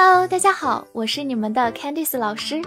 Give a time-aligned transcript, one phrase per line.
[0.00, 2.62] Hello，大家好，我是你们的 Candice 老师，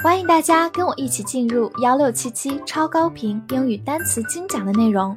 [0.00, 5.16] 欢迎大家跟我一起进入幺六七七超高频英语单词精讲的内容，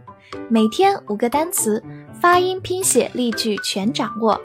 [0.50, 1.84] 每天五个单词，
[2.22, 4.40] 发音、拼写、例句全掌握，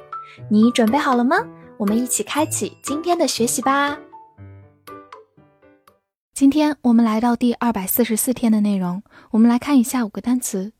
[0.50, 1.36] 你准备好了吗？
[1.76, 3.96] 我们一起开启今天的学习吧。
[6.34, 9.00] 今天我们来到第二百四十四天的内容，
[9.30, 10.72] 我们来看一下五个单词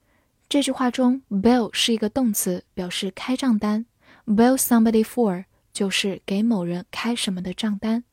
[0.48, 3.86] 这句话中，bill 是一个动词，表示开账单。
[4.26, 5.44] bill somebody for
[5.75, 8.03] 就是给某人开什么的账单。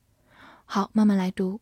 [0.65, 1.61] 好，慢慢来读，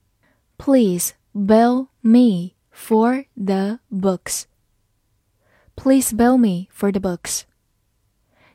[0.56, 7.42] Please bill me for the books。Please bill me for the books。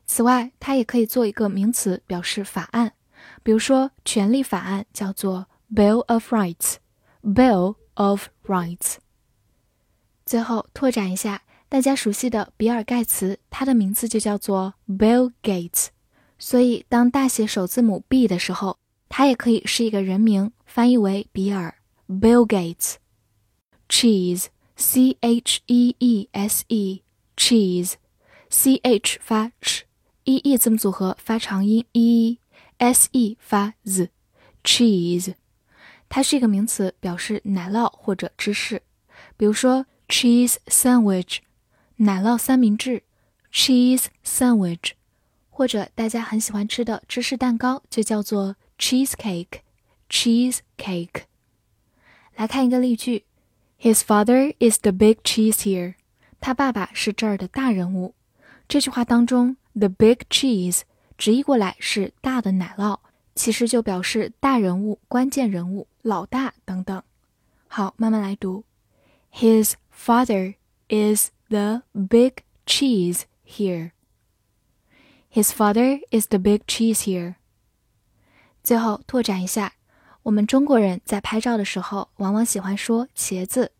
[0.05, 2.93] 此外，它也可以做一个名词，表示法案。
[3.43, 5.47] 比如说，权利法案叫做。
[5.73, 6.75] Bill of Rights,
[7.23, 8.95] Bill of Rights。
[10.25, 15.87] 最后拓展一下大家熟悉的比尔盖茨，他的名字就叫做 Bill Gates。
[16.38, 21.76] 所以当大写首字母 B 的时候，它也可以是一个人名，翻译为比尔
[22.08, 22.96] Bill Gates。
[23.88, 27.02] Cheese, C H E E S E,
[27.36, 27.94] cheese,
[28.50, 35.34] C H 发 ch，E E 字母组合发长音 E E，S E 发 z，cheese。
[36.08, 38.82] 它是一个名词，表示奶酪或者芝士。
[39.36, 41.38] 比如说，cheese sandwich，
[41.98, 43.04] 奶酪三明治
[43.52, 44.92] ；cheese sandwich，
[45.55, 51.23] 或者大家很喜欢吃的芝士蛋糕就叫做 cheese cake，cheese cake。
[52.35, 53.25] 来看一个例句：
[53.79, 55.95] His father is the big cheese here。
[56.39, 58.15] 他爸爸是这儿的大人物。
[58.67, 60.81] 这句话当中，the big cheese
[61.17, 62.99] 直译过来是大的奶酪，
[63.35, 65.87] 其实就表示大人物、关键人物。
[66.01, 67.03] 老大等等。
[67.67, 68.63] 好，慢慢来读。
[69.31, 70.55] His father
[70.89, 73.91] is the big cheese here.
[75.36, 77.34] His father is the big cheese here.
[78.62, 79.74] 最后拓展一下，
[80.22, 83.72] 我们中国人在拍照的时候，往往喜欢说茄子，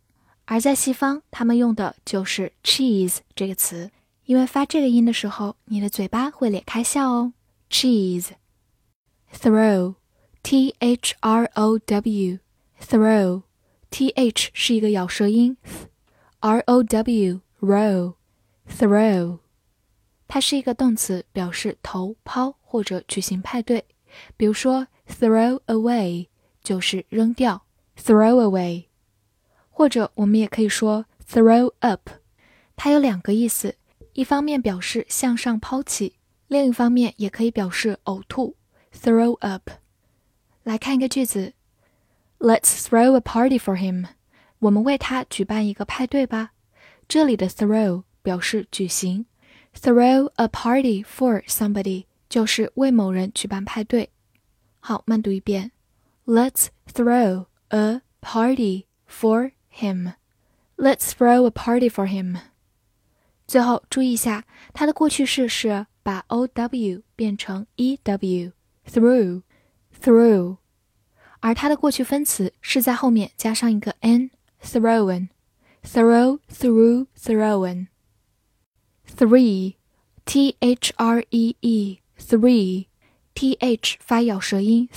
[0.44, 3.90] 而在西方，他们用的就是 cheese 这个词，
[4.26, 7.32] 因为发这个音的时候，你的嘴巴会咧开笑哦。
[7.70, 8.32] cheese
[9.32, 9.94] throw
[10.42, 12.38] T H R O W
[12.78, 13.44] throw
[13.88, 15.56] T H 是一个咬舌音
[16.40, 18.14] ，R O W row
[18.68, 19.38] throw，
[20.28, 23.84] 它是一个动词，表示投抛或者举行派对。
[24.36, 26.28] 比如说 throw away
[26.62, 27.64] 就是扔掉
[27.96, 28.86] ，throw away，
[29.70, 32.10] 或者我们也可以说 throw up，
[32.76, 33.76] 它有两个意思，
[34.14, 36.16] 一方面表示向上抛起，
[36.48, 38.56] 另一方面也可以表示呕吐
[38.92, 39.70] ，throw up。
[40.62, 41.52] 来看一个句子
[42.38, 44.06] ，Let's throw a party for him。
[44.58, 46.52] 我们为他举办一个派对吧。
[47.06, 49.26] 这里的 throw 表示举行
[49.78, 54.10] Throw a party for somebody 就是为某人举办派对。
[54.80, 55.70] 好，慢读一遍。
[56.24, 60.14] Let's throw a party for him.
[60.76, 62.38] Let's throw a party for him.
[63.46, 68.52] 最后注意一下，它的过去式是把 o w 变成 e w
[68.90, 69.42] threw
[70.02, 70.56] threw，
[71.40, 74.30] 而它的过去分词是在后面加上一个 n
[74.60, 75.28] thrown
[75.84, 77.86] throw threw thrown。
[79.07, 82.87] thrown，three，t h r e e，three，
[83.33, 84.89] t h 发咬舌音，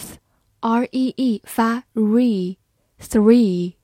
[0.60, 3.74] r e e 发 re，three，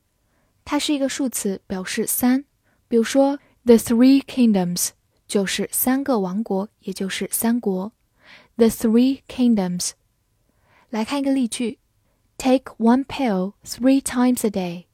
[0.65, 2.45] 它是一个数词，表示三。
[2.89, 4.91] 比如说，the three kingdoms
[5.27, 7.93] 就是三个王国，也就是三国。
[8.57, 9.91] the three kingdoms。
[10.89, 11.79] 来看一个例句：
[12.37, 14.87] Take one pill three times a day，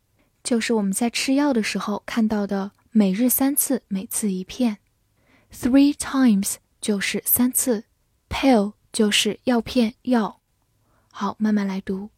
[0.43, 4.78] 就是我们在吃药的时候看到的每日三次，每次一片。
[5.52, 7.84] Three times 就是三次，
[8.28, 10.40] pill 就是药片药。
[11.11, 12.11] 好，慢慢来读：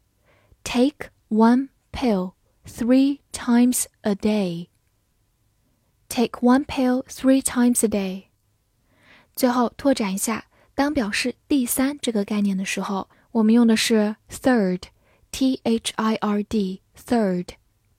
[0.64, 2.32] Take one pill
[2.66, 8.25] three times a day。Take one pill three times a day。
[9.37, 10.46] 最后拓展一下。
[10.75, 17.49] 当表示第三这个概念的时候，我们用的是 third，t h i r d，third，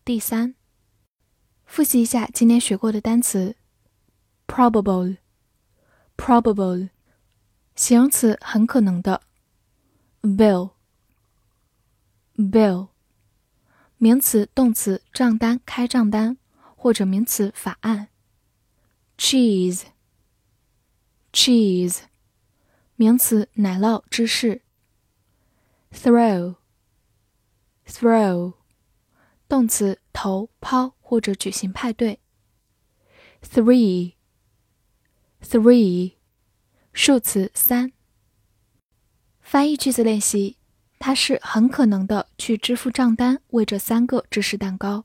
[0.05, 0.55] 第三。
[1.65, 3.57] 复习一下今天学过的单词
[6.23, 6.89] ：probable，probable，
[7.75, 9.21] 形容词很可能的；
[10.21, 10.69] bill，bill，
[13.97, 16.37] 名词、动词账单、开账单，
[16.75, 18.07] 或者名词法案；
[19.17, 19.91] cheese，cheese。
[22.95, 24.61] 名词奶酪、芝士。
[25.91, 26.55] throw，throw，
[29.47, 32.19] 动词投、抛或者举行派对。
[33.41, 34.13] three，three，
[36.94, 37.92] 数词三。
[39.42, 40.56] 翻译句子练习：
[41.00, 45.04] 他是很可能的去支付账单，为这三个芝士蛋糕。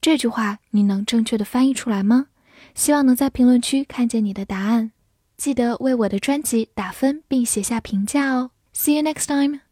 [0.00, 2.28] 这句话你能正确的翻译出来吗？
[2.74, 4.92] 希望能在评论区看见你的答案。
[5.36, 8.52] 记得为我的专辑打分并写下评价哦。
[8.72, 9.65] See you next time.